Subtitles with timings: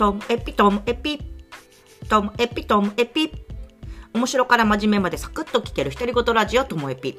[0.00, 1.20] トムエピトムエピ
[2.08, 3.30] トムエピトムエピ。
[4.14, 7.18] 面白から真面目までサクッと聞ける独り言ラジオともエピ。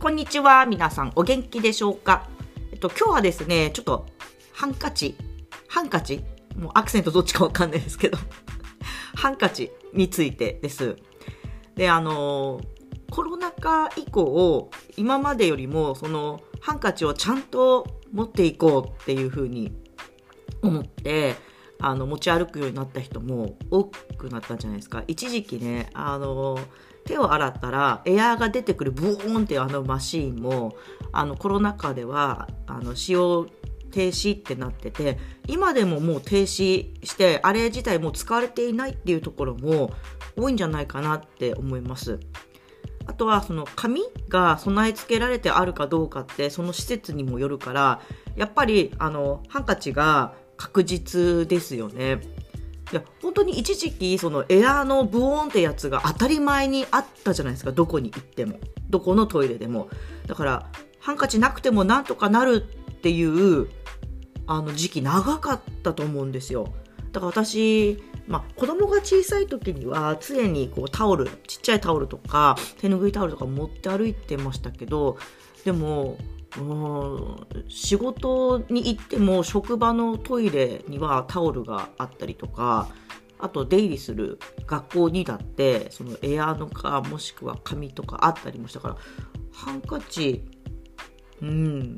[0.00, 1.12] こんにちは皆さん。
[1.14, 2.26] お元気でしょうか？
[2.72, 4.06] えっと今日はですねちょっと
[4.54, 5.14] ハンカチ。
[5.68, 6.24] ハンカチ？
[6.56, 8.16] もうアクセントどっちかわかんないですけど。
[9.14, 10.96] ハンカチについてです。
[11.74, 12.62] であの
[13.10, 19.70] コロナ禍以降今までよりもそのハンカチをちゃんと持っていこうっていうふうに
[20.62, 21.34] 思って
[21.78, 26.58] あの持ち歩くようになった人も多くなったんじゃないですか一時期ねあの
[27.04, 30.76] 手を洗ったらエアーが出てくるブーンっていうあのマシーンも
[31.12, 33.46] あのコロナ禍ではあの使用
[33.92, 39.92] 停止ってなってて今でももう停止してあれ自体もう使われていないっていうところも
[40.36, 42.20] 多いんじゃないかなって思います。
[43.06, 48.00] あとはその紙が備え付けられてあるかどうかってその施設にもよるから
[48.34, 52.20] やっぱりあのハンカチが確実ですよね。
[52.92, 57.72] いや本当に一時期そのエアーのブオーンってやつが当たり前にあったじゃないですか。
[57.72, 58.60] どこに行っても。
[58.88, 59.88] どこのトイレでも。
[60.26, 63.68] だからハンカチなくてもなんとかなるっていう
[64.46, 66.72] あの時期長かったと思うんですよ。
[67.12, 75.16] だから私、まあ、子供が小さい時には常にこうタオルちっちゃいタオルとか手ぬぐいタオルとか持って歩いてましたけど
[75.64, 76.18] でも
[77.68, 82.88] 仕事に行っても職場のトイレにはタオルがあったりとか
[83.38, 88.96] あと出入りする学校にだってそのエアーのかもしくは紙とかあったりもしたから
[89.52, 90.44] ハンカチ
[91.42, 91.96] うん。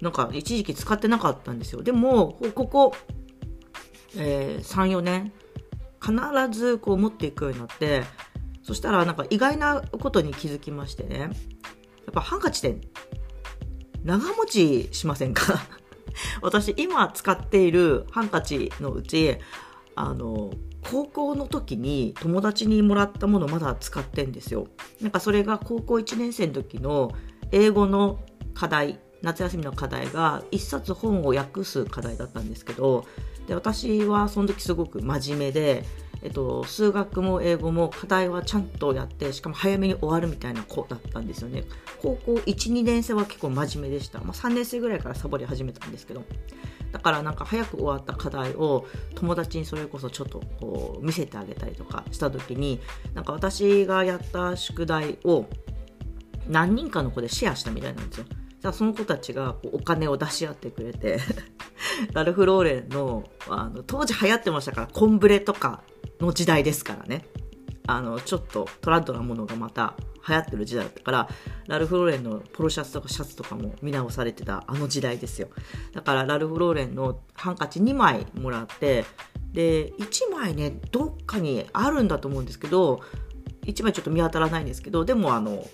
[0.00, 1.82] なんか一時期使ってなかったんですよ。
[1.82, 2.94] でもここ、
[4.16, 5.32] えー、34年
[6.00, 8.04] 必ずこう持っていくようになって
[8.62, 11.18] そしたらなんか意外なことに気づきましてね。
[11.18, 11.26] や
[12.12, 12.88] っぱハンカチって
[14.06, 15.60] 長持ちしませんか？
[16.40, 19.36] 私今使っているハンカチのうち
[19.94, 20.50] あの
[20.90, 24.68] 高校の時に友達にもらったものまだ使ってんですよ。
[25.00, 27.12] なんかそれが高校1年生の時の
[27.50, 28.20] 英語の
[28.54, 33.04] 課題夏休みの課題が1冊本を訳す課題だったんですけど
[33.46, 35.84] で私はその時すごく真面目で
[36.22, 41.64] えっと、数学も英語も課題はちゃんとやってしかも早めに終わるみたいな子だったんですよね。
[42.02, 46.24] 高校12年生は結構真面目でした、まあ、3年生ぐらいからサボり始めたんですけど。
[46.92, 52.80] だからなんか早く終わった課題を友達にそれこそちょっとこう見せてあげたりとかした時に
[53.12, 55.46] なんか私がやった宿題を
[56.48, 58.24] 何人かの子でシェアしたみたいなんですよ。
[58.60, 61.20] じゃあその子たちがお金を出し合ってくれて。
[62.12, 65.82] ラルフ・ローレンのあの当時流行ってましたから紺ブレとか
[66.20, 67.26] の時代ですからね。
[67.88, 69.94] あの、ちょっとトラッドなものがまた
[70.28, 71.28] 流行ってる時代だったから、
[71.68, 75.48] ラルフ・ローレンのポロシャツとかシャツとかも見直されてたあの時代ですよ。
[75.92, 79.04] だからラルフ・ローレンのハンカチ2枚もらって、
[79.52, 83.00] で、1枚ね、どっかにあるんだと思うんですけど、
[83.66, 85.64] 1枚ちょっと見当たらないんですけど、でもあの、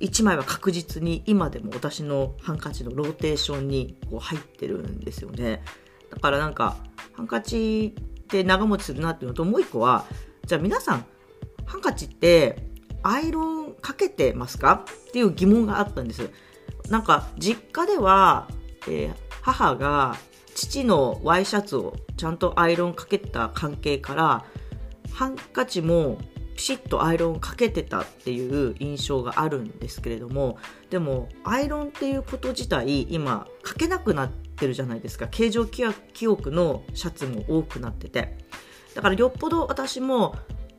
[0.00, 5.62] 1枚は確実に今でも私のハンカチのローテーションにこう入ってるんですよね。
[6.10, 6.76] だからなんか、
[7.12, 10.04] ハンカチって長持ちするなっていうのともう一個は
[10.46, 11.04] じゃあ皆さん
[11.66, 12.62] ハンカチって
[13.02, 14.84] アイロンかけてますか？
[15.08, 16.30] っていう疑問があったんです
[16.90, 18.48] なんか実家では、
[18.86, 20.16] えー、母が
[20.54, 24.44] 父のワイシャツをちゃんとアイロンかけた関係から
[25.12, 26.18] ハンカチも
[26.58, 30.58] ピシッとアイロンかけてたっていう印象があるんですけれども
[30.90, 35.28] でもアイロンっていうこと自体今かけなくなってるじゃないですか。
[35.28, 38.36] 形状記憶のシャツも多くなってて。
[38.96, 40.34] だからよっぽど私も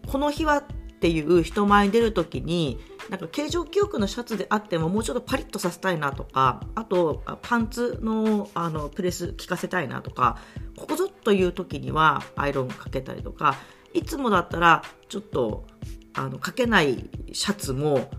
[0.07, 0.63] この日はっ
[0.99, 2.77] ていう人前に出る時に
[3.09, 10.39] なんか形状記憶のシャツであってももうちょっとパリッとさせたいなとかあとパンツのあのプレス効かせたいなとか
[10.75, 13.55] ここぞという時にはアイロンかけたりとか
[13.93, 15.65] いつもだったらちょっと
[16.13, 18.09] あのかけないシャツも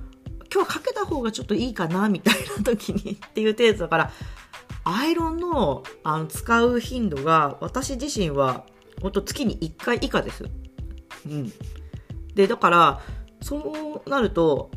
[0.52, 4.10] 今日はかけた方がちょっといいかなみたいな時にっていう程度だから
[4.84, 8.64] アイロンのあの使う頻度が私自身は
[9.00, 10.44] 本当月に1回以下です。
[11.26, 11.52] うん。
[12.34, 13.00] で、だから、
[13.40, 14.70] そうなると、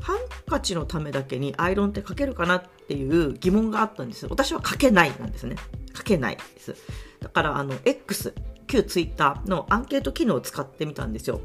[0.00, 0.18] ハン
[0.48, 5.56] カチのためだけにアイロンってかけるかなっていう疑問があったんです私はかけないなんですね。
[5.92, 6.74] かけないです。
[7.20, 8.34] だから、あの、X、
[8.66, 11.40] 旧 Twitter のアンケート機能を使ってみたんですよ。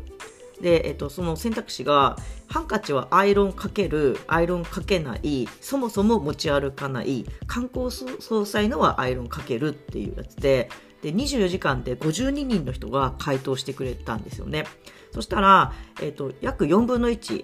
[0.61, 10.69] で、えっと、その選択肢が、ハンカチはアイロンかける、アイロンかけない、そもそも持ち歩かない、観光総裁のはアイロンかけるっていうやつで、
[11.01, 14.65] で、24時間で52人の人が回答してくれたんですよね。
[15.11, 17.43] そしたら、えっと、約4分の1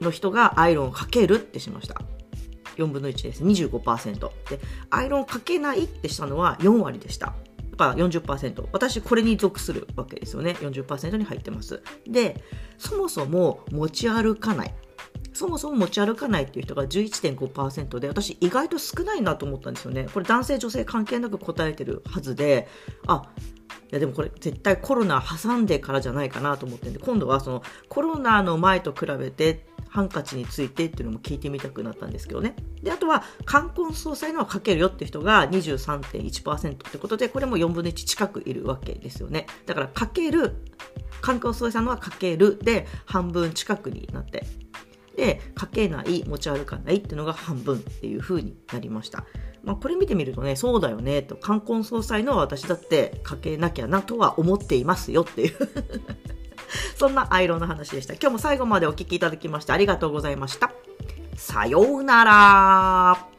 [0.00, 2.00] の人がアイロンかけるってしました。
[2.76, 3.42] 4分の1です。
[3.42, 4.18] 25%。
[4.18, 4.30] で、
[4.90, 7.34] アイロンかけないってしたのは4割でした。
[7.76, 8.68] 40%。
[8.72, 10.56] 私、これに属するわけですよね。
[10.60, 11.82] 40%に入ってます。
[12.06, 12.42] で、
[12.78, 14.74] そもそも持ち歩かない。
[15.32, 20.06] そもそも持ち歩かないっていう人が11.5%で、私意外と少ないなと思ったんですよね。
[20.12, 22.68] これ男性女性関係なく答えてるはずで、
[23.06, 23.24] あ、
[23.90, 32.56] いやでもこれ絶対コロナ挟んでからじゃないかなと思ってんで、今度はそのコロナの前と比べてハンカチについてっていうのも聞いてみたくなったんですけどね。
[32.82, 39.46] で、あとは、冠婚葬祭のはかけるよって人が23.1%ってことで、これも4分の1近くいるわけですよね。
[39.66, 40.56] だから、かける、
[41.20, 44.44] 冠婚葬祭さんのはかけるで半分近くになって
[45.16, 49.24] で、かけない、持ち歩かないっていうのが半分っていう風になりました。
[49.62, 55.56] まあ、これ見てみるとね、そうだよね、と、冠婚葬祭の私だってかけなきゃなとは思っていますよっていう
[56.96, 58.14] そんなアイロンの話でした。
[58.14, 60.72] 今日も最後までお聴きいただきましてありがとうございました。
[61.36, 63.33] さようなら。